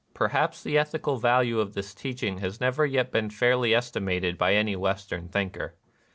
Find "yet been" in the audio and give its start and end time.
2.87-3.29